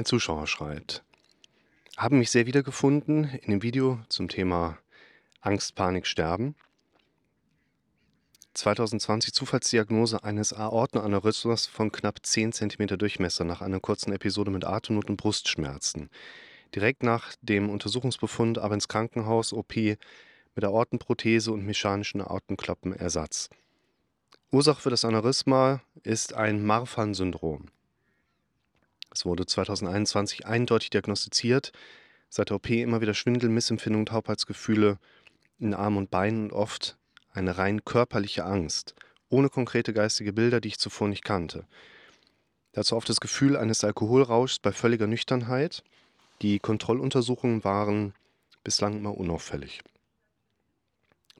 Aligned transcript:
Ein 0.00 0.06
Zuschauer 0.06 0.46
schreibt, 0.46 1.04
haben 1.98 2.20
mich 2.20 2.30
sehr 2.30 2.46
wiedergefunden 2.46 3.24
in 3.42 3.50
dem 3.50 3.62
Video 3.62 4.00
zum 4.08 4.28
Thema 4.28 4.78
Angst, 5.42 5.74
Panik, 5.74 6.06
Sterben. 6.06 6.54
2020 8.54 9.34
Zufallsdiagnose 9.34 10.24
eines 10.24 10.54
Aortenaneurysmas 10.54 11.66
von 11.66 11.92
knapp 11.92 12.24
10 12.24 12.54
cm 12.54 12.96
Durchmesser 12.96 13.44
nach 13.44 13.60
einer 13.60 13.78
kurzen 13.78 14.14
Episode 14.14 14.50
mit 14.50 14.64
Atemnot 14.64 15.10
und 15.10 15.18
Brustschmerzen. 15.18 16.08
Direkt 16.74 17.02
nach 17.02 17.34
dem 17.42 17.68
Untersuchungsbefund 17.68 18.56
aber 18.56 18.72
ins 18.72 18.88
Krankenhaus 18.88 19.52
OP 19.52 19.76
mit 19.76 20.64
Aortenprothese 20.64 21.52
und 21.52 21.66
mechanischen 21.66 22.22
Aortenklappenersatz. 22.22 23.50
Ursache 24.50 24.80
für 24.80 24.88
das 24.88 25.04
Aneurysma 25.04 25.82
ist 26.04 26.32
ein 26.32 26.64
Marfan-Syndrom. 26.64 27.66
Es 29.12 29.24
wurde 29.24 29.46
2021 29.46 30.46
eindeutig 30.46 30.90
diagnostiziert, 30.90 31.72
seit 32.28 32.50
der 32.50 32.56
OP 32.56 32.70
immer 32.70 33.00
wieder 33.00 33.14
Schwindel, 33.14 33.50
Missempfindung, 33.50 34.06
Taubheitsgefühle 34.06 34.98
in 35.58 35.74
Armen 35.74 35.98
und 35.98 36.10
Beinen 36.10 36.44
und 36.44 36.52
oft 36.52 36.96
eine 37.32 37.58
rein 37.58 37.84
körperliche 37.84 38.44
Angst, 38.44 38.94
ohne 39.28 39.48
konkrete 39.48 39.92
geistige 39.92 40.32
Bilder, 40.32 40.60
die 40.60 40.68
ich 40.68 40.78
zuvor 40.78 41.08
nicht 41.08 41.24
kannte. 41.24 41.66
Dazu 42.72 42.96
oft 42.96 43.08
das 43.08 43.20
Gefühl 43.20 43.56
eines 43.56 43.82
Alkoholrauschs 43.82 44.60
bei 44.60 44.72
völliger 44.72 45.06
Nüchternheit. 45.06 45.82
Die 46.40 46.58
Kontrolluntersuchungen 46.60 47.64
waren 47.64 48.14
bislang 48.62 48.96
immer 48.96 49.16
unauffällig. 49.16 49.82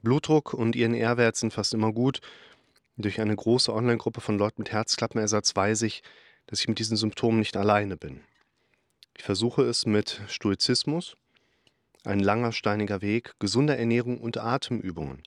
Blutdruck 0.02 0.54
und 0.54 0.76
INR-Wert 0.76 1.36
sind 1.36 1.52
fast 1.52 1.74
immer 1.74 1.92
gut. 1.92 2.20
Durch 2.96 3.20
eine 3.20 3.36
große 3.36 3.72
Online-Gruppe 3.72 4.20
von 4.20 4.38
Leuten 4.38 4.62
mit 4.62 4.72
Herzklappenersatz 4.72 5.54
weiß 5.54 5.82
ich, 5.82 6.02
dass 6.50 6.60
ich 6.60 6.68
mit 6.68 6.80
diesen 6.80 6.96
Symptomen 6.96 7.38
nicht 7.38 7.56
alleine 7.56 7.96
bin. 7.96 8.20
Ich 9.16 9.22
versuche 9.22 9.62
es 9.62 9.86
mit 9.86 10.20
Stoizismus, 10.26 11.16
ein 12.04 12.18
langer 12.18 12.52
steiniger 12.52 13.02
Weg, 13.02 13.34
gesunder 13.38 13.78
Ernährung 13.78 14.18
und 14.20 14.36
Atemübungen. 14.36 15.22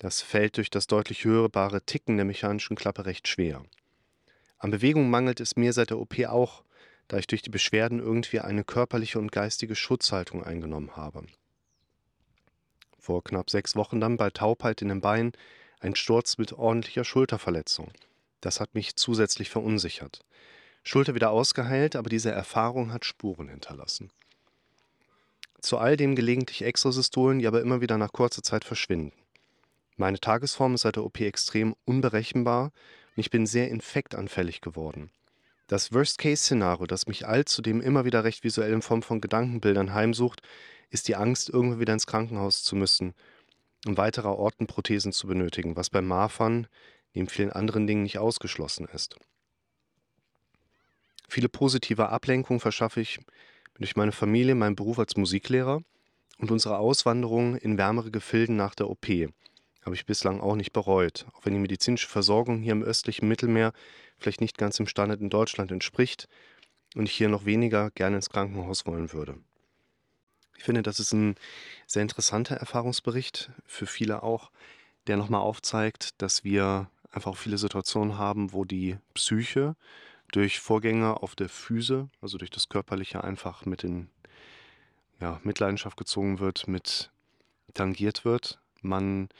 Das 0.00 0.20
fällt 0.20 0.56
durch 0.56 0.70
das 0.70 0.88
deutlich 0.88 1.24
hörbare 1.24 1.82
Ticken 1.82 2.16
der 2.16 2.24
mechanischen 2.24 2.76
Klappe 2.76 3.06
recht 3.06 3.28
schwer. 3.28 3.64
An 4.58 4.72
Bewegung 4.72 5.08
mangelt 5.08 5.38
es 5.40 5.56
mir 5.56 5.72
seit 5.72 5.90
der 5.90 5.98
OP 5.98 6.18
auch, 6.26 6.64
da 7.06 7.18
ich 7.18 7.28
durch 7.28 7.42
die 7.42 7.50
Beschwerden 7.50 8.00
irgendwie 8.00 8.40
eine 8.40 8.64
körperliche 8.64 9.18
und 9.18 9.30
geistige 9.30 9.76
Schutzhaltung 9.76 10.42
eingenommen 10.42 10.96
habe. 10.96 11.26
Vor 12.98 13.22
knapp 13.22 13.50
sechs 13.50 13.76
Wochen 13.76 14.00
dann 14.00 14.16
bei 14.16 14.30
Taubheit 14.30 14.82
in 14.82 14.88
den 14.88 15.00
Beinen 15.00 15.32
ein 15.80 15.94
Sturz 15.94 16.38
mit 16.38 16.52
ordentlicher 16.52 17.04
Schulterverletzung. 17.04 17.92
Das 18.40 18.60
hat 18.60 18.74
mich 18.74 18.96
zusätzlich 18.96 19.50
verunsichert. 19.50 20.20
Schulter 20.82 21.14
wieder 21.14 21.30
ausgeheilt, 21.30 21.96
aber 21.96 22.08
diese 22.08 22.30
Erfahrung 22.30 22.92
hat 22.92 23.04
Spuren 23.04 23.48
hinterlassen. 23.48 24.10
Zu 25.60 25.78
all 25.78 25.96
dem 25.96 26.14
gelegentlich 26.14 26.62
Extrasystolen, 26.62 27.40
die 27.40 27.46
aber 27.46 27.60
immer 27.60 27.80
wieder 27.80 27.98
nach 27.98 28.12
kurzer 28.12 28.42
Zeit 28.42 28.64
verschwinden. 28.64 29.12
Meine 29.96 30.20
Tagesform 30.20 30.74
ist 30.74 30.82
seit 30.82 30.96
der 30.96 31.04
OP 31.04 31.20
extrem 31.20 31.74
unberechenbar 31.84 32.66
und 32.66 33.20
ich 33.20 33.30
bin 33.30 33.46
sehr 33.46 33.68
infektanfällig 33.68 34.60
geworden. 34.60 35.10
Das 35.66 35.92
Worst-Case-Szenario, 35.92 36.86
das 36.86 37.08
mich 37.08 37.26
allzudem 37.26 37.80
immer 37.80 38.04
wieder 38.04 38.24
recht 38.24 38.44
visuell 38.44 38.72
in 38.72 38.80
Form 38.80 39.02
von 39.02 39.20
Gedankenbildern 39.20 39.92
heimsucht, 39.92 40.40
ist 40.88 41.08
die 41.08 41.16
Angst, 41.16 41.50
irgendwann 41.50 41.80
wieder 41.80 41.92
ins 41.92 42.06
Krankenhaus 42.06 42.62
zu 42.62 42.76
müssen, 42.76 43.14
um 43.86 43.96
weitere 43.96 44.28
Ortenprothesen 44.28 45.12
zu 45.12 45.26
benötigen, 45.26 45.76
was 45.76 45.90
bei 45.90 46.00
Marfan 46.00 46.68
neben 47.14 47.28
vielen 47.28 47.52
anderen 47.52 47.86
Dingen 47.86 48.02
nicht 48.02 48.18
ausgeschlossen 48.18 48.86
ist. 48.86 49.16
Viele 51.28 51.48
positive 51.48 52.08
Ablenkungen 52.08 52.60
verschaffe 52.60 53.00
ich 53.00 53.20
durch 53.74 53.96
meine 53.96 54.12
Familie, 54.12 54.54
meinen 54.54 54.76
Beruf 54.76 54.98
als 54.98 55.16
Musiklehrer 55.16 55.82
und 56.38 56.50
unsere 56.50 56.78
Auswanderung 56.78 57.56
in 57.56 57.78
wärmere 57.78 58.10
Gefilden 58.10 58.56
nach 58.56 58.74
der 58.74 58.88
OP, 58.88 59.06
habe 59.88 59.94
ich 59.94 60.06
bislang 60.06 60.40
auch 60.40 60.56
nicht 60.56 60.72
bereut, 60.72 61.26
auch 61.32 61.44
wenn 61.44 61.54
die 61.54 61.60
medizinische 61.60 62.08
Versorgung 62.08 62.60
hier 62.60 62.72
im 62.72 62.82
östlichen 62.82 63.28
Mittelmeer 63.28 63.72
vielleicht 64.18 64.40
nicht 64.40 64.58
ganz 64.58 64.76
dem 64.76 64.86
Standard 64.86 65.20
in 65.20 65.30
Deutschland 65.30 65.70
entspricht 65.70 66.28
und 66.94 67.06
ich 67.06 67.14
hier 67.14 67.28
noch 67.28 67.44
weniger 67.44 67.90
gerne 67.92 68.16
ins 68.16 68.30
Krankenhaus 68.30 68.86
wollen 68.86 69.12
würde. 69.12 69.38
Ich 70.56 70.64
finde, 70.64 70.82
das 70.82 70.98
ist 70.98 71.12
ein 71.12 71.36
sehr 71.86 72.02
interessanter 72.02 72.56
Erfahrungsbericht, 72.56 73.50
für 73.64 73.86
viele 73.86 74.22
auch, 74.22 74.50
der 75.06 75.16
nochmal 75.16 75.40
aufzeigt, 75.40 76.20
dass 76.20 76.42
wir 76.42 76.90
einfach 77.18 77.32
auch 77.32 77.36
viele 77.36 77.58
Situationen 77.58 78.16
haben, 78.16 78.52
wo 78.52 78.64
die 78.64 78.96
Psyche 79.12 79.74
durch 80.30 80.60
Vorgänge 80.60 81.20
auf 81.20 81.34
der 81.34 81.48
Füße, 81.48 82.08
also 82.20 82.38
durch 82.38 82.50
das 82.50 82.68
Körperliche, 82.68 83.24
einfach 83.24 83.66
mit 83.66 83.82
in 83.82 84.08
ja, 85.20 85.40
Mitleidenschaft 85.42 85.96
gezogen 85.96 86.38
wird, 86.38 86.68
mit 86.68 87.10
tangiert 87.74 88.24
wird. 88.24 88.60
Man 88.82 89.30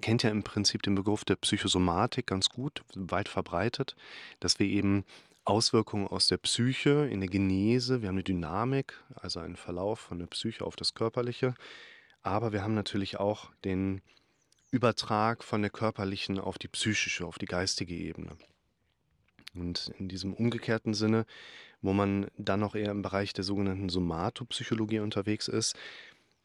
kennt 0.00 0.22
ja 0.22 0.30
im 0.30 0.44
Prinzip 0.44 0.82
den 0.82 0.94
Begriff 0.94 1.26
der 1.26 1.36
Psychosomatik 1.36 2.26
ganz 2.26 2.48
gut, 2.48 2.82
weit 2.94 3.28
verbreitet, 3.28 3.96
dass 4.38 4.58
wir 4.58 4.66
eben 4.66 5.04
Auswirkungen 5.44 6.06
aus 6.08 6.26
der 6.26 6.38
Psyche 6.38 7.06
in 7.10 7.20
der 7.20 7.28
Genese, 7.28 8.00
wir 8.00 8.08
haben 8.08 8.16
eine 8.16 8.24
Dynamik, 8.24 8.94
also 9.14 9.40
einen 9.40 9.56
Verlauf 9.56 10.00
von 10.00 10.18
der 10.18 10.26
Psyche 10.26 10.64
auf 10.64 10.76
das 10.76 10.94
Körperliche, 10.94 11.54
aber 12.22 12.52
wir 12.52 12.62
haben 12.62 12.74
natürlich 12.74 13.20
auch 13.20 13.50
den 13.62 14.00
Übertrag 14.70 15.42
von 15.42 15.62
der 15.62 15.70
körperlichen 15.70 16.38
auf 16.38 16.58
die 16.58 16.68
psychische, 16.68 17.26
auf 17.26 17.38
die 17.38 17.46
geistige 17.46 17.94
Ebene. 17.94 18.36
Und 19.54 19.92
in 19.98 20.08
diesem 20.08 20.32
umgekehrten 20.32 20.94
Sinne, 20.94 21.26
wo 21.82 21.92
man 21.92 22.28
dann 22.36 22.60
noch 22.60 22.74
eher 22.74 22.90
im 22.90 23.02
Bereich 23.02 23.32
der 23.32 23.44
sogenannten 23.44 23.88
Somatopsychologie 23.88 25.00
unterwegs 25.00 25.48
ist, 25.48 25.76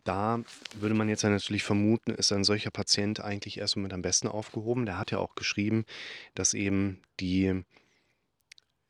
da 0.03 0.39
würde 0.75 0.95
man 0.95 1.09
jetzt 1.09 1.23
natürlich 1.23 1.63
vermuten, 1.63 2.11
ist 2.11 2.31
ein 2.31 2.43
solcher 2.43 2.71
Patient 2.71 3.19
eigentlich 3.19 3.57
erst 3.57 3.75
mit 3.75 3.91
am 3.91 4.03
besten 4.03 4.27
aufgehoben. 4.27 4.85
Der 4.85 4.99
hat 4.99 5.11
ja 5.11 5.17
auch 5.17 5.35
geschrieben, 5.35 5.85
dass 6.35 6.53
eben 6.53 7.01
die 7.19 7.63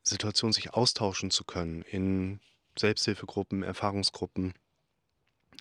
Situation, 0.04 0.54
sich 0.54 0.74
austauschen 0.74 1.32
zu 1.32 1.46
können 1.46 1.82
in 1.84 2.40
Selbsthilfegruppen, 2.78 3.64
Erfahrungsgruppen, 3.64 4.54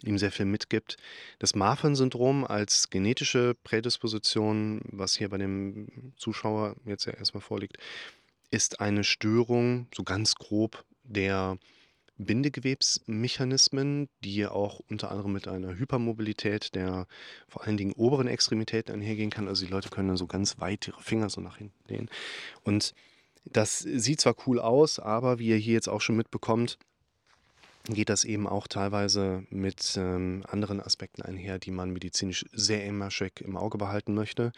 ihm 0.03 0.19
sehr 0.19 0.33
viel 0.33 0.47
mitgibt. 0.47 0.97
Das 1.39 1.55
Marfan-Syndrom 1.55 2.45
als 2.45 2.91
genetische 2.91 3.55
Prädisposition, 3.65 4.81
was 4.85 5.17
hier 5.17 5.29
bei 5.29 5.39
dem 5.39 6.13
Zuschauer 6.17 6.77
jetzt 6.85 7.07
ja 7.07 7.15
erstmal 7.15 7.43
vorliegt, 7.43 7.79
ist 8.51 8.81
eine 8.81 9.05
Störung, 9.05 9.89
so 9.95 10.03
ganz 10.03 10.35
grob, 10.35 10.85
der 11.03 11.59
Bindegewebsmechanismen, 12.17 14.09
die 14.23 14.47
auch 14.47 14.81
unter 14.89 15.11
anderem 15.11 15.33
mit 15.33 15.49
einer 15.49 15.77
Hypermobilität 15.77 16.75
der 16.75 17.07
vor 17.49 17.65
allen 17.65 17.77
Dingen 17.77 17.93
oberen 17.93 18.29
Extremitäten 18.29 18.95
einhergehen 18.95 19.31
kann. 19.31 19.49
Also 19.49 19.65
die 19.67 19.73
Leute 19.73 19.89
können 19.91 20.09
dann 20.09 20.17
so 20.17 20.27
ganz 20.27 20.61
weit 20.61 20.87
ihre 20.87 21.03
Finger 21.03 21.29
so 21.29 21.41
nach 21.41 21.57
hinten 21.57 21.89
lehnen. 21.89 22.11
Und 22.63 22.95
das 23.45 23.81
sieht 23.81 24.21
zwar 24.21 24.37
cool 24.47 24.61
aus, 24.61 24.99
aber 24.99 25.39
wie 25.39 25.49
ihr 25.49 25.57
hier 25.57 25.75
jetzt 25.75 25.89
auch 25.89 26.01
schon 26.01 26.17
mitbekommt, 26.17 26.79
geht 27.85 28.09
das 28.09 28.25
eben 28.25 28.47
auch 28.47 28.67
teilweise 28.67 29.45
mit 29.51 29.97
ähm, 29.97 30.43
anderen 30.49 30.81
Aspekten 30.81 31.23
einher, 31.23 31.59
die 31.59 31.71
man 31.71 31.91
medizinisch 31.91 32.45
sehr 32.53 32.83
engmaschig 32.85 33.41
im 33.41 33.57
Auge 33.57 33.79
behalten 33.79 34.15
möchte, 34.15 34.53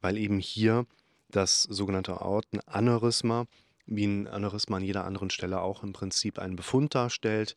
weil 0.00 0.16
eben 0.16 0.38
hier 0.38 0.86
das 1.30 1.62
sogenannte 1.64 2.20
Aortenaneurysma 2.20 3.46
wie 3.88 4.06
ein 4.06 4.28
Aneurysma 4.28 4.76
an 4.76 4.84
jeder 4.84 5.04
anderen 5.04 5.30
Stelle 5.30 5.62
auch 5.62 5.82
im 5.82 5.92
Prinzip 5.92 6.38
einen 6.38 6.56
Befund 6.56 6.94
darstellt. 6.94 7.56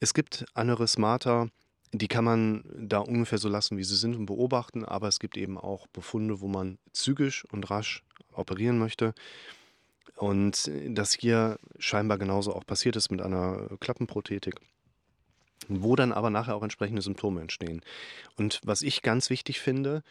Es 0.00 0.12
gibt 0.12 0.44
Aneurysmata, 0.54 1.48
die 1.92 2.08
kann 2.08 2.24
man 2.24 2.64
da 2.76 2.98
ungefähr 2.98 3.38
so 3.38 3.48
lassen, 3.48 3.78
wie 3.78 3.84
sie 3.84 3.96
sind 3.96 4.16
und 4.16 4.26
beobachten, 4.26 4.84
aber 4.84 5.08
es 5.08 5.20
gibt 5.20 5.36
eben 5.36 5.56
auch 5.56 5.86
Befunde, 5.86 6.40
wo 6.40 6.48
man 6.48 6.78
zügig 6.92 7.44
und 7.52 7.70
rasch 7.70 8.02
operieren 8.32 8.78
möchte. 8.78 9.14
Und 10.16 10.70
das 10.88 11.12
hier 11.12 11.58
scheinbar 11.78 12.18
genauso 12.18 12.54
auch 12.54 12.66
passiert 12.66 12.96
ist 12.96 13.10
mit 13.10 13.22
einer 13.22 13.68
Klappenprothetik, 13.80 14.56
wo 15.68 15.96
dann 15.96 16.12
aber 16.12 16.30
nachher 16.30 16.56
auch 16.56 16.62
entsprechende 16.62 17.02
Symptome 17.02 17.40
entstehen. 17.40 17.82
Und 18.36 18.60
was 18.64 18.82
ich 18.82 19.02
ganz 19.02 19.30
wichtig 19.30 19.60
finde, 19.60 20.02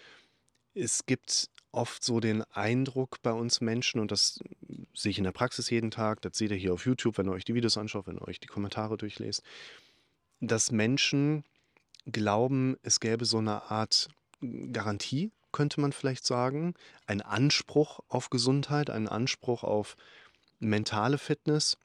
es 0.73 1.05
gibt 1.05 1.49
oft 1.71 2.03
so 2.03 2.19
den 2.19 2.43
Eindruck 2.53 3.21
bei 3.21 3.31
uns 3.31 3.61
Menschen, 3.61 3.99
und 3.99 4.11
das 4.11 4.39
sehe 4.93 5.11
ich 5.11 5.17
in 5.17 5.23
der 5.23 5.31
Praxis 5.31 5.69
jeden 5.69 5.91
Tag, 5.91 6.21
das 6.21 6.37
seht 6.37 6.51
ihr 6.51 6.57
hier 6.57 6.73
auf 6.73 6.85
YouTube, 6.85 7.17
wenn 7.17 7.27
ihr 7.27 7.33
euch 7.33 7.45
die 7.45 7.55
Videos 7.55 7.77
anschaut, 7.77 8.07
wenn 8.07 8.17
ihr 8.17 8.27
euch 8.27 8.39
die 8.39 8.47
Kommentare 8.47 8.97
durchlest, 8.97 9.43
dass 10.39 10.71
Menschen 10.71 11.43
glauben, 12.05 12.77
es 12.83 12.99
gäbe 12.99 13.25
so 13.25 13.39
eine 13.39 13.69
Art 13.69 14.07
Garantie, 14.71 15.31
könnte 15.57 15.81
man 15.81 15.91
vielleicht 15.91 16.23
sagen, 16.23 16.75
ein 17.07 17.21
Anspruch 17.21 18.01
auf 18.09 18.29
Gesundheit, 18.29 18.91
einen 18.91 19.07
Anspruch 19.07 19.63
auf 19.63 19.97
mentale 20.59 21.17
Fitness. 21.17 21.79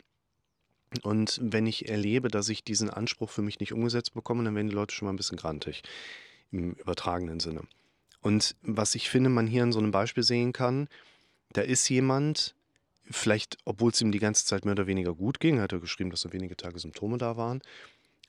Und 1.03 1.41
wenn 1.43 1.67
ich 1.67 1.89
erlebe, 1.89 2.29
dass 2.29 2.51
ich 2.51 2.65
diesen 2.65 2.91
Anspruch 2.91 3.31
für 3.31 3.41
mich 3.41 3.61
nicht 3.61 3.73
umgesetzt 3.73 4.13
bekomme, 4.13 4.45
dann 4.45 4.55
werden 4.55 4.69
die 4.69 4.75
Leute 4.75 4.95
schon 4.95 5.07
mal 5.07 5.15
ein 5.15 5.17
bisschen 5.17 5.39
grantig 5.39 5.83
im 6.51 6.75
übertragenen 6.75 7.41
Sinne. 7.41 7.63
Und 8.21 8.57
was 8.61 8.95
ich 8.95 9.09
finde, 9.09 9.31
man 9.31 9.47
hier 9.47 9.63
in 9.63 9.73
so 9.73 9.79
einem 9.79 9.91
Beispiel 9.91 10.23
sehen 10.23 10.53
kann, 10.53 10.87
da 11.55 11.63
ist 11.63 11.89
jemand 11.89 12.55
Vielleicht, 13.11 13.59
obwohl 13.65 13.91
es 13.91 14.01
ihm 14.01 14.13
die 14.13 14.21
ganze 14.21 14.47
Zeit 14.47 14.65
mehr 14.65 14.73
oder 14.73 14.87
weniger 14.87 15.13
gut 15.13 15.41
ging, 15.41 15.61
hat 15.61 15.73
er 15.73 15.81
geschrieben, 15.81 16.11
dass 16.11 16.21
so 16.21 16.33
wenige 16.33 16.57
Tage 16.57 16.79
Symptome 16.79 17.19
da 17.19 17.37
waren. 17.37 17.61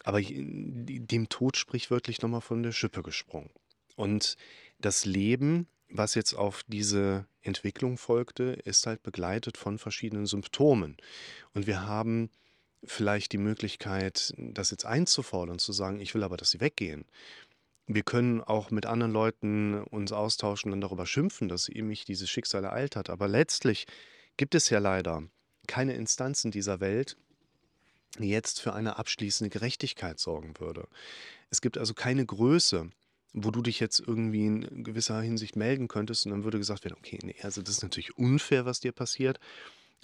Aber 0.03 0.19
dem 0.19 1.29
Tod 1.29 1.57
sprichwörtlich 1.57 2.21
nochmal 2.21 2.41
von 2.41 2.63
der 2.63 2.71
Schippe 2.71 3.03
gesprungen. 3.03 3.51
Und 3.95 4.35
das 4.79 5.05
Leben, 5.05 5.67
was 5.89 6.15
jetzt 6.15 6.33
auf 6.33 6.63
diese 6.67 7.25
Entwicklung 7.41 7.97
folgte, 7.97 8.43
ist 8.65 8.87
halt 8.87 9.03
begleitet 9.03 9.57
von 9.57 9.77
verschiedenen 9.77 10.25
Symptomen. 10.25 10.97
Und 11.53 11.67
wir 11.67 11.85
haben 11.85 12.29
vielleicht 12.83 13.31
die 13.31 13.37
Möglichkeit, 13.37 14.33
das 14.37 14.71
jetzt 14.71 14.85
einzufordern, 14.85 15.59
zu 15.59 15.71
sagen, 15.71 15.99
ich 15.99 16.13
will 16.13 16.23
aber, 16.23 16.37
dass 16.37 16.51
sie 16.51 16.59
weggehen. 16.61 17.05
Wir 17.85 18.03
können 18.03 18.41
auch 18.41 18.71
mit 18.71 18.85
anderen 18.85 19.11
Leuten 19.11 19.83
uns 19.83 20.11
austauschen 20.11 20.71
und 20.71 20.81
darüber 20.81 21.05
schimpfen, 21.05 21.49
dass 21.49 21.69
mich 21.69 22.05
dieses 22.05 22.29
Schicksal 22.29 22.63
ereilt 22.63 22.95
hat. 22.95 23.09
Aber 23.09 23.27
letztlich 23.27 23.85
gibt 24.37 24.55
es 24.55 24.69
ja 24.69 24.79
leider 24.79 25.23
keine 25.67 25.93
Instanzen 25.93 26.51
dieser 26.51 26.79
Welt, 26.79 27.17
die 28.19 28.29
jetzt 28.29 28.61
für 28.61 28.73
eine 28.73 28.97
abschließende 28.97 29.49
Gerechtigkeit 29.49 30.19
sorgen 30.19 30.53
würde. 30.59 30.87
Es 31.49 31.61
gibt 31.61 31.77
also 31.77 31.93
keine 31.93 32.25
Größe, 32.25 32.89
wo 33.33 33.51
du 33.51 33.61
dich 33.61 33.79
jetzt 33.79 33.99
irgendwie 33.99 34.45
in 34.45 34.83
gewisser 34.83 35.19
Hinsicht 35.21 35.55
melden 35.55 35.87
könntest 35.87 36.25
und 36.25 36.31
dann 36.31 36.43
würde 36.43 36.59
gesagt 36.59 36.83
werden, 36.83 36.95
okay, 36.97 37.19
nee, 37.23 37.35
also 37.41 37.61
das 37.61 37.75
ist 37.75 37.83
natürlich 37.83 38.17
unfair, 38.17 38.65
was 38.65 38.79
dir 38.79 38.91
passiert 38.91 39.39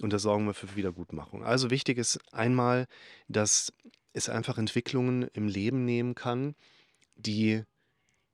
und 0.02 0.12
da 0.12 0.18
sorgen 0.18 0.46
wir 0.46 0.54
für 0.54 0.74
Wiedergutmachung. 0.76 1.44
Also 1.44 1.70
wichtig 1.70 1.98
ist 1.98 2.18
einmal, 2.32 2.86
dass 3.28 3.72
es 4.12 4.28
einfach 4.28 4.58
Entwicklungen 4.58 5.28
im 5.32 5.46
Leben 5.46 5.84
nehmen 5.84 6.14
kann, 6.14 6.54
die 7.16 7.62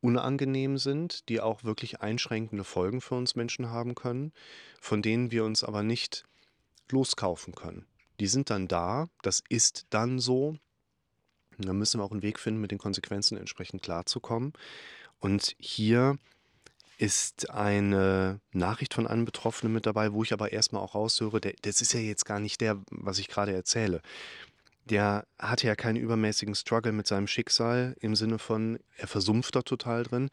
unangenehm 0.00 0.78
sind, 0.78 1.28
die 1.28 1.40
auch 1.40 1.64
wirklich 1.64 2.00
einschränkende 2.00 2.64
Folgen 2.64 3.00
für 3.00 3.16
uns 3.16 3.34
Menschen 3.34 3.70
haben 3.70 3.94
können, 3.94 4.32
von 4.80 5.02
denen 5.02 5.30
wir 5.30 5.44
uns 5.44 5.64
aber 5.64 5.82
nicht 5.82 6.24
loskaufen 6.90 7.54
können. 7.54 7.86
Die 8.20 8.28
sind 8.28 8.50
dann 8.50 8.68
da, 8.68 9.08
das 9.22 9.42
ist 9.48 9.86
dann 9.90 10.18
so. 10.18 10.56
Dann 11.58 11.78
müssen 11.78 12.00
wir 12.00 12.04
auch 12.04 12.12
einen 12.12 12.22
Weg 12.22 12.38
finden, 12.38 12.60
mit 12.60 12.70
den 12.70 12.78
Konsequenzen 12.78 13.36
entsprechend 13.38 13.82
klarzukommen. 13.82 14.52
Und 15.18 15.54
hier 15.58 16.18
ist 16.98 17.50
eine 17.50 18.40
Nachricht 18.52 18.94
von 18.94 19.06
einem 19.06 19.24
Betroffenen 19.24 19.72
mit 19.72 19.86
dabei, 19.86 20.12
wo 20.12 20.22
ich 20.22 20.32
aber 20.32 20.52
erstmal 20.52 20.82
auch 20.82 20.94
raushöre, 20.94 21.40
der, 21.40 21.54
das 21.62 21.80
ist 21.80 21.92
ja 21.92 22.00
jetzt 22.00 22.24
gar 22.24 22.40
nicht 22.40 22.60
der, 22.60 22.80
was 22.90 23.18
ich 23.18 23.28
gerade 23.28 23.52
erzähle. 23.52 24.00
Der 24.86 25.26
hatte 25.38 25.66
ja 25.66 25.74
keinen 25.74 25.96
übermäßigen 25.96 26.54
Struggle 26.54 26.92
mit 26.92 27.06
seinem 27.06 27.26
Schicksal 27.26 27.96
im 28.00 28.16
Sinne 28.16 28.38
von, 28.38 28.78
er 28.96 29.08
versumpft 29.08 29.56
da 29.56 29.62
total 29.62 30.04
drin. 30.04 30.30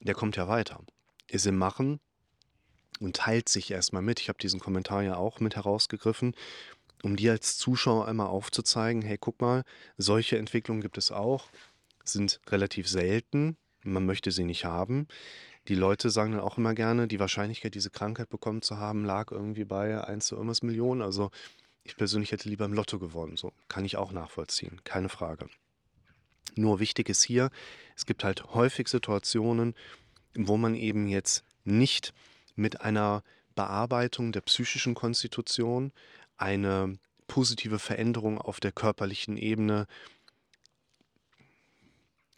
Der 0.00 0.14
kommt 0.14 0.36
ja 0.36 0.48
weiter, 0.48 0.80
ist 1.28 1.46
im 1.46 1.56
Machen 1.56 2.00
und 3.00 3.16
teilt 3.16 3.48
sich 3.48 3.70
erstmal 3.70 4.02
mit. 4.02 4.20
Ich 4.20 4.28
habe 4.28 4.38
diesen 4.38 4.60
Kommentar 4.60 5.02
ja 5.02 5.16
auch 5.16 5.40
mit 5.40 5.56
herausgegriffen, 5.56 6.34
um 7.02 7.16
dir 7.16 7.32
als 7.32 7.58
Zuschauer 7.58 8.08
einmal 8.08 8.28
aufzuzeigen, 8.28 9.02
hey, 9.02 9.18
guck 9.18 9.40
mal, 9.40 9.62
solche 9.96 10.38
Entwicklungen 10.38 10.80
gibt 10.80 10.98
es 10.98 11.12
auch, 11.12 11.48
sind 12.04 12.40
relativ 12.48 12.88
selten, 12.88 13.56
man 13.82 14.06
möchte 14.06 14.30
sie 14.30 14.44
nicht 14.44 14.64
haben. 14.64 15.06
Die 15.68 15.74
Leute 15.74 16.10
sagen 16.10 16.32
dann 16.32 16.40
auch 16.40 16.58
immer 16.58 16.74
gerne, 16.74 17.08
die 17.08 17.20
Wahrscheinlichkeit, 17.20 17.74
diese 17.74 17.90
Krankheit 17.90 18.28
bekommen 18.28 18.62
zu 18.62 18.78
haben, 18.78 19.04
lag 19.04 19.32
irgendwie 19.32 19.64
bei 19.64 20.02
1 20.02 20.26
zu 20.26 20.36
irgendwas 20.36 20.62
Millionen. 20.62 21.02
Also 21.02 21.30
ich 21.82 21.96
persönlich 21.96 22.32
hätte 22.32 22.48
lieber 22.48 22.64
im 22.64 22.72
Lotto 22.72 22.98
gewonnen. 22.98 23.36
So 23.36 23.52
kann 23.68 23.84
ich 23.84 23.96
auch 23.96 24.12
nachvollziehen, 24.12 24.80
keine 24.84 25.08
Frage. 25.08 25.48
Nur 26.54 26.80
wichtig 26.80 27.08
ist 27.08 27.22
hier, 27.22 27.50
es 27.96 28.06
gibt 28.06 28.24
halt 28.24 28.54
häufig 28.54 28.88
Situationen, 28.88 29.74
wo 30.34 30.56
man 30.56 30.74
eben 30.74 31.06
jetzt 31.08 31.44
nicht 31.64 32.14
mit 32.54 32.80
einer 32.80 33.22
Bearbeitung 33.54 34.32
der 34.32 34.42
psychischen 34.42 34.94
Konstitution 34.94 35.92
eine 36.36 36.98
positive 37.26 37.78
Veränderung 37.78 38.38
auf 38.38 38.60
der 38.60 38.72
körperlichen 38.72 39.36
Ebene 39.36 39.86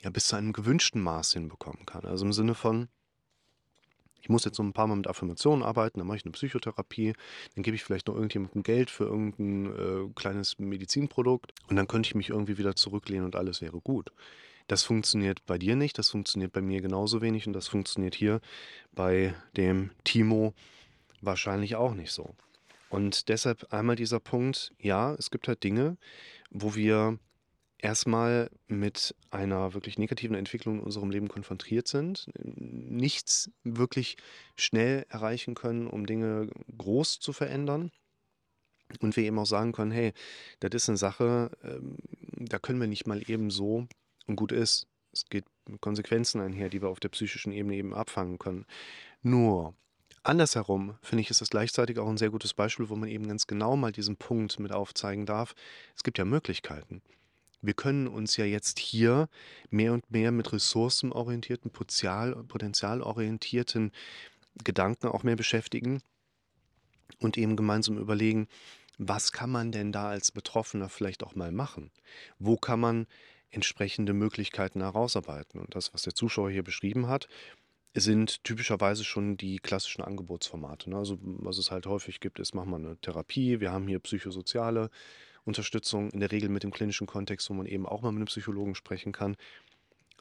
ja, 0.02 0.10
bis 0.10 0.26
zu 0.26 0.36
einem 0.36 0.52
gewünschten 0.52 1.02
Maß 1.02 1.32
hinbekommen 1.32 1.84
kann. 1.86 2.04
Also 2.04 2.24
im 2.24 2.32
Sinne 2.32 2.54
von, 2.54 2.88
ich 4.20 4.28
muss 4.28 4.44
jetzt 4.44 4.56
so 4.56 4.62
ein 4.62 4.72
paar 4.72 4.86
Mal 4.86 4.96
mit 4.96 5.06
Affirmationen 5.06 5.64
arbeiten, 5.64 5.98
dann 5.98 6.06
mache 6.06 6.18
ich 6.18 6.24
eine 6.24 6.32
Psychotherapie, 6.32 7.14
dann 7.54 7.62
gebe 7.62 7.74
ich 7.74 7.84
vielleicht 7.84 8.08
noch 8.08 8.14
irgendjemandem 8.14 8.62
Geld 8.62 8.90
für 8.90 9.04
irgendein 9.04 9.66
äh, 9.66 10.10
kleines 10.14 10.58
Medizinprodukt 10.58 11.52
und 11.68 11.76
dann 11.76 11.88
könnte 11.88 12.08
ich 12.08 12.14
mich 12.14 12.30
irgendwie 12.30 12.58
wieder 12.58 12.76
zurücklehnen 12.76 13.24
und 13.24 13.36
alles 13.36 13.60
wäre 13.60 13.80
gut. 13.80 14.12
Das 14.66 14.82
funktioniert 14.82 15.44
bei 15.46 15.56
dir 15.56 15.76
nicht, 15.76 15.96
das 15.98 16.10
funktioniert 16.10 16.52
bei 16.52 16.60
mir 16.60 16.80
genauso 16.82 17.22
wenig 17.22 17.46
und 17.46 17.54
das 17.54 17.68
funktioniert 17.68 18.14
hier 18.14 18.40
bei 18.92 19.34
dem 19.56 19.90
Timo 20.04 20.52
wahrscheinlich 21.22 21.76
auch 21.76 21.94
nicht 21.94 22.12
so. 22.12 22.34
Und 22.88 23.28
deshalb 23.28 23.72
einmal 23.72 23.96
dieser 23.96 24.20
Punkt, 24.20 24.72
ja, 24.78 25.14
es 25.14 25.30
gibt 25.30 25.48
halt 25.48 25.62
Dinge, 25.62 25.98
wo 26.50 26.74
wir 26.74 27.18
erstmal 27.78 28.50
mit 28.66 29.14
einer 29.30 29.74
wirklich 29.74 29.98
negativen 29.98 30.36
Entwicklung 30.36 30.78
in 30.78 30.84
unserem 30.84 31.10
Leben 31.10 31.28
konfrontiert 31.28 31.86
sind, 31.86 32.28
nichts 32.34 33.50
wirklich 33.62 34.16
schnell 34.56 35.06
erreichen 35.08 35.54
können, 35.54 35.86
um 35.86 36.06
Dinge 36.06 36.50
groß 36.76 37.20
zu 37.20 37.32
verändern. 37.32 37.90
Und 39.00 39.16
wir 39.16 39.24
eben 39.24 39.38
auch 39.38 39.46
sagen 39.46 39.72
können, 39.72 39.90
hey, 39.90 40.12
das 40.60 40.70
ist 40.72 40.88
eine 40.88 40.96
Sache, 40.96 41.50
ähm, 41.62 41.96
da 42.36 42.58
können 42.58 42.80
wir 42.80 42.88
nicht 42.88 43.06
mal 43.06 43.22
eben 43.30 43.50
so 43.50 43.86
und 44.26 44.36
gut 44.36 44.50
ist. 44.50 44.86
Es 45.12 45.26
geht 45.26 45.44
mit 45.68 45.82
Konsequenzen 45.82 46.40
einher, 46.40 46.70
die 46.70 46.80
wir 46.80 46.88
auf 46.88 47.00
der 47.00 47.10
psychischen 47.10 47.52
Ebene 47.52 47.76
eben 47.76 47.92
abfangen 47.92 48.38
können. 48.38 48.64
Nur 49.20 49.74
andersherum 50.28 50.96
finde 51.02 51.22
ich, 51.22 51.30
ist 51.30 51.40
das 51.40 51.50
gleichzeitig 51.50 51.98
auch 51.98 52.08
ein 52.08 52.18
sehr 52.18 52.30
gutes 52.30 52.54
Beispiel, 52.54 52.88
wo 52.88 52.96
man 52.96 53.08
eben 53.08 53.26
ganz 53.26 53.46
genau 53.46 53.76
mal 53.76 53.92
diesen 53.92 54.16
Punkt 54.16 54.58
mit 54.60 54.72
aufzeigen 54.72 55.26
darf. 55.26 55.54
Es 55.96 56.02
gibt 56.02 56.18
ja 56.18 56.24
Möglichkeiten. 56.24 57.02
Wir 57.60 57.74
können 57.74 58.06
uns 58.06 58.36
ja 58.36 58.44
jetzt 58.44 58.78
hier 58.78 59.28
mehr 59.70 59.92
und 59.92 60.08
mehr 60.10 60.30
mit 60.30 60.52
ressourcenorientierten, 60.52 61.70
potenzial, 61.72 62.36
potenzialorientierten 62.44 63.90
Gedanken 64.62 65.08
auch 65.08 65.24
mehr 65.24 65.36
beschäftigen 65.36 66.02
und 67.18 67.36
eben 67.36 67.56
gemeinsam 67.56 67.98
überlegen, 67.98 68.48
was 68.98 69.32
kann 69.32 69.50
man 69.50 69.72
denn 69.72 69.92
da 69.92 70.08
als 70.08 70.30
Betroffener 70.30 70.88
vielleicht 70.88 71.24
auch 71.24 71.34
mal 71.34 71.52
machen? 71.52 71.90
Wo 72.38 72.56
kann 72.56 72.80
man 72.80 73.06
entsprechende 73.50 74.12
Möglichkeiten 74.12 74.80
herausarbeiten? 74.80 75.60
Und 75.60 75.74
das, 75.74 75.94
was 75.94 76.02
der 76.02 76.14
Zuschauer 76.14 76.50
hier 76.50 76.64
beschrieben 76.64 77.08
hat, 77.08 77.28
sind 77.94 78.44
typischerweise 78.44 79.04
schon 79.04 79.36
die 79.36 79.58
klassischen 79.58 80.02
Angebotsformate. 80.02 80.90
Ne? 80.90 80.96
Also 80.96 81.18
was 81.20 81.58
es 81.58 81.70
halt 81.70 81.86
häufig 81.86 82.20
gibt, 82.20 82.38
ist, 82.38 82.54
machen 82.54 82.70
wir 82.70 82.76
eine 82.76 82.96
Therapie, 82.98 83.60
wir 83.60 83.72
haben 83.72 83.88
hier 83.88 83.98
psychosoziale 83.98 84.90
Unterstützung, 85.44 86.10
in 86.10 86.20
der 86.20 86.30
Regel 86.30 86.50
mit 86.50 86.62
dem 86.62 86.70
klinischen 86.70 87.06
Kontext, 87.06 87.48
wo 87.48 87.54
man 87.54 87.66
eben 87.66 87.86
auch 87.86 88.02
mal 88.02 88.12
mit 88.12 88.18
einem 88.18 88.26
Psychologen 88.26 88.74
sprechen 88.74 89.12
kann. 89.12 89.36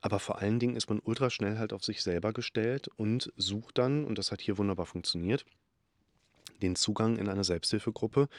Aber 0.02 0.20
vor 0.20 0.40
allen 0.40 0.60
Dingen 0.60 0.76
ist 0.76 0.90
man 0.90 1.00
ultra 1.00 1.30
schnell 1.30 1.58
halt 1.58 1.74
auf 1.74 1.84
sich 1.84 2.02
selber 2.02 2.32
gestellt 2.32 2.88
und 2.96 3.34
sucht 3.36 3.78
dann, 3.78 4.06
und 4.06 4.18
das 4.18 4.32
hat 4.32 4.42
hier 4.42 4.58
wunderbar 4.58 4.86
funktioniert, 4.86 5.46
den 6.62 6.76
Zugang 6.76 7.18
in 7.18 7.30
eine 7.30 7.44
Selbsthilfegruppe, 7.44 8.30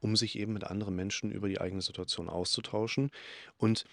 um 0.00 0.16
sich 0.16 0.38
eben 0.38 0.52
mit 0.52 0.64
anderen 0.64 0.96
Menschen 0.96 1.30
über 1.30 1.48
die 1.48 1.60
eigene 1.60 1.82
Situation 1.82 2.28
auszutauschen. 2.28 3.10
Und 3.56 3.84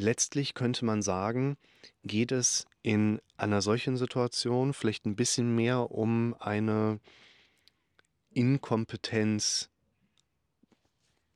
letztlich 0.00 0.54
könnte 0.54 0.84
man 0.84 1.02
sagen, 1.02 1.56
geht 2.04 2.32
es 2.32 2.66
in 2.82 3.20
einer 3.36 3.62
solchen 3.62 3.96
Situation 3.96 4.72
vielleicht 4.72 5.06
ein 5.06 5.16
bisschen 5.16 5.54
mehr 5.54 5.90
um 5.90 6.34
eine 6.38 7.00
Inkompetenz 8.30 9.70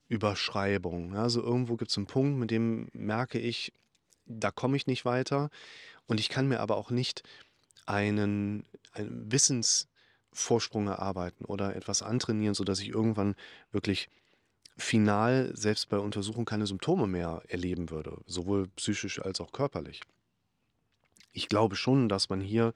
Überschreibung. 0.08 1.16
Also 1.16 1.42
irgendwo 1.42 1.76
gibt 1.76 1.90
es 1.90 1.96
einen 1.96 2.06
Punkt, 2.06 2.38
mit 2.38 2.50
dem 2.50 2.88
merke 2.92 3.38
ich, 3.38 3.72
da 4.26 4.50
komme 4.50 4.76
ich 4.76 4.86
nicht 4.86 5.04
weiter 5.04 5.50
und 6.06 6.20
ich 6.20 6.28
kann 6.28 6.48
mir 6.48 6.60
aber 6.60 6.76
auch 6.76 6.90
nicht 6.90 7.22
einen, 7.86 8.64
einen 8.92 9.32
Wissensvorsprung 9.32 10.86
erarbeiten 10.86 11.46
oder 11.46 11.74
etwas 11.76 12.02
antrainieren, 12.02 12.54
sodass 12.54 12.80
ich 12.80 12.88
irgendwann 12.88 13.34
wirklich 13.70 14.10
final, 14.76 15.50
selbst 15.54 15.88
bei 15.88 15.98
Untersuchung, 15.98 16.44
keine 16.44 16.66
Symptome 16.66 17.06
mehr 17.06 17.42
erleben 17.48 17.90
würde, 17.90 18.18
sowohl 18.26 18.68
psychisch 18.76 19.20
als 19.20 19.40
auch 19.40 19.52
körperlich. 19.52 20.00
Ich 21.32 21.48
glaube 21.48 21.76
schon, 21.76 22.08
dass 22.08 22.28
man 22.28 22.40
hier 22.40 22.72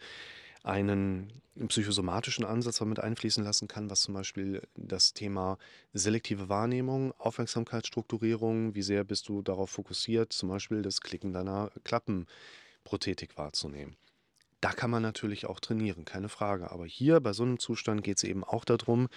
einen 0.63 1.31
psychosomatischen 1.69 2.45
Ansatz 2.45 2.81
mit 2.81 3.01
einfließen 3.01 3.45
lassen 3.45 3.69
kann, 3.69 3.89
was 3.89 4.03
zum 4.03 4.15
Beispiel 4.15 4.63
das 4.75 5.15
Thema 5.15 5.59
selektive 5.93 6.49
Wahrnehmung, 6.49 7.13
Aufmerksamkeitsstrukturierung, 7.19 8.75
wie 8.75 8.83
sehr 8.83 9.05
bist 9.05 9.29
du 9.29 9.43
darauf 9.43 9.71
fokussiert, 9.71 10.33
zum 10.33 10.49
Beispiel 10.49 10.83
das 10.83 11.01
Klicken 11.01 11.33
deiner 11.33 11.71
Klappenprothetik 11.85 13.39
wahrzunehmen. 13.39 13.97
Da 14.61 14.73
kann 14.73 14.91
man 14.91 15.03
natürlich 15.03 15.47
auch 15.47 15.61
trainieren, 15.61 16.05
keine 16.05 16.29
Frage. 16.29 16.71
Aber 16.71 16.87
hier 16.87 17.21
bei 17.21 17.33
so 17.33 17.45
einem 17.45 17.59
Zustand 17.59 18.03
geht 18.03 18.17
es 18.17 18.25
eben 18.25 18.43
auch 18.43 18.65
darum, 18.65 19.09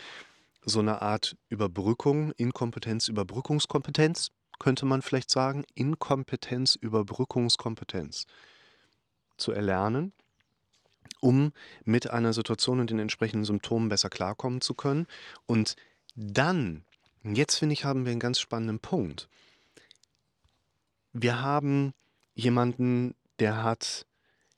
so 0.66 0.80
eine 0.80 1.02
Art 1.02 1.38
Überbrückung, 1.50 2.32
Inkompetenz, 2.34 3.08
Überbrückungskompetenz, 3.08 4.32
könnte 4.60 4.86
man 4.86 5.02
vielleicht 5.02 5.32
sagen, 5.32 5.64
Inkompetenz, 5.74 6.76
Überbrückungskompetenz 6.76 8.26
zu 9.38 9.52
erlernen 9.52 10.14
um 11.22 11.52
mit 11.84 12.10
einer 12.10 12.34
Situation 12.34 12.80
und 12.80 12.90
den 12.90 13.00
entsprechenden 13.00 13.46
Symptomen 13.46 13.90
besser 13.90 14.10
klarkommen 14.10 14.62
zu 14.62 14.74
können. 14.74 15.08
Und 15.46 15.76
Dann, 16.16 16.84
jetzt 17.24 17.56
finde 17.56 17.74
ich, 17.74 17.86
haben 17.86 18.06
wir 18.06 18.12
einen 18.12 18.20
ganz 18.20 18.40
spannenden 18.40 18.80
Punkt. 18.80 19.30
Wir 21.14 21.42
haben 21.42 21.94
jemanden, 22.34 23.16
der 23.40 23.64
hat 23.64 24.06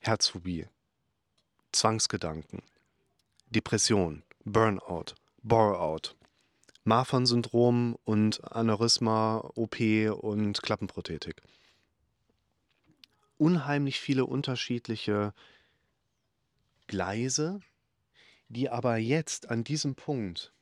Herzphobie, 0.02 0.68
Zwangsgedanken, 1.72 2.64
Depression, 3.50 4.24
Burnout, 4.44 5.14
Bore-out, 5.44 6.16
Marfan-Syndrom 6.84 7.98
und 8.04 8.44
Aneurysma, 8.44 9.38
OP 9.56 9.80
und 10.22 10.62
Klappenprothetik. 10.62 11.42
Unheimlich 13.38 14.00
viele 14.00 14.26
unterschiedliche 14.26 15.34
Gleise, 16.86 17.60
die 18.50 18.70
aber 18.70 18.98
jetzt 18.98 19.50
an 19.50 19.64
diesem 19.64 19.96
Punkt 19.96 20.54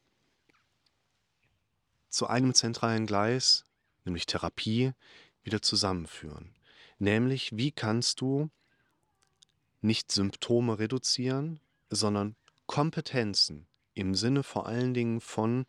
zu 2.08 2.28
einem 2.28 2.54
zentralen 2.54 3.06
Gleis, 3.06 3.66
nämlich 4.06 4.28
Therapie, 4.28 4.94
wieder 5.44 5.62
zusammenführen. 5.62 6.56
Nämlich, 7.00 7.58
wie 7.58 7.72
kannst 7.72 8.22
du 8.22 8.50
nicht 9.82 10.12
Symptome 10.12 10.80
reduzieren, 10.80 11.60
sondern 11.90 12.36
Kompetenzen 12.66 13.69
im 14.00 14.16
Sinne 14.16 14.44
vor 14.44 14.68
allen 14.68 14.94
Dingen 14.94 15.22
von 15.22 15.66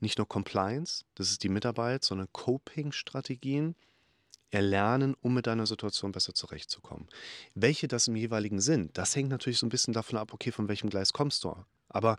nicht 0.00 0.18
nur 0.18 0.28
Compliance, 0.28 1.04
das 1.14 1.30
ist 1.30 1.42
die 1.42 1.48
Mitarbeit, 1.48 2.04
sondern 2.04 2.28
Coping-Strategien 2.32 3.76
erlernen, 4.50 5.14
um 5.20 5.34
mit 5.34 5.46
deiner 5.46 5.66
Situation 5.66 6.12
besser 6.12 6.34
zurechtzukommen. 6.34 7.08
Welche 7.54 7.86
das 7.86 8.08
im 8.08 8.16
jeweiligen 8.16 8.60
sind, 8.60 8.98
das 8.98 9.14
hängt 9.14 9.28
natürlich 9.28 9.58
so 9.58 9.66
ein 9.66 9.70
bisschen 9.70 9.94
davon 9.94 10.18
ab, 10.18 10.32
okay, 10.32 10.50
von 10.52 10.68
welchem 10.68 10.90
Gleis 10.90 11.12
kommst 11.12 11.44
du. 11.44 11.54
Aber 11.88 12.16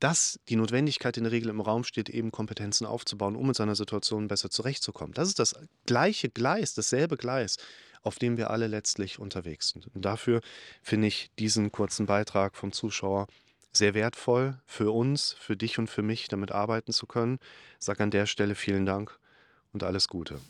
dass 0.00 0.40
die 0.48 0.56
Notwendigkeit 0.56 1.16
in 1.18 1.24
der 1.24 1.32
Regel 1.32 1.50
im 1.50 1.60
Raum 1.60 1.84
steht, 1.84 2.08
eben 2.08 2.32
Kompetenzen 2.32 2.86
aufzubauen, 2.86 3.36
um 3.36 3.46
mit 3.46 3.56
seiner 3.56 3.76
Situation 3.76 4.28
besser 4.28 4.50
zurechtzukommen. 4.50 5.12
Das 5.12 5.28
ist 5.28 5.38
das 5.38 5.54
gleiche 5.84 6.30
Gleis, 6.30 6.72
dasselbe 6.74 7.18
Gleis, 7.18 7.58
auf 8.02 8.18
dem 8.18 8.38
wir 8.38 8.48
alle 8.48 8.66
letztlich 8.66 9.18
unterwegs 9.18 9.68
sind. 9.68 9.94
Und 9.94 10.04
dafür 10.06 10.40
finde 10.82 11.06
ich 11.06 11.30
diesen 11.38 11.70
kurzen 11.70 12.06
Beitrag 12.06 12.56
vom 12.56 12.72
Zuschauer 12.72 13.26
sehr 13.72 13.94
wertvoll 13.94 14.58
für 14.66 14.90
uns, 14.90 15.34
für 15.38 15.56
dich 15.56 15.78
und 15.78 15.88
für 15.88 16.02
mich, 16.02 16.28
damit 16.28 16.52
arbeiten 16.52 16.92
zu 16.92 17.06
können. 17.06 17.38
Sage 17.78 18.02
an 18.02 18.10
der 18.10 18.26
Stelle 18.26 18.54
vielen 18.54 18.86
Dank 18.86 19.18
und 19.72 19.82
alles 19.82 20.08
Gute. 20.08 20.40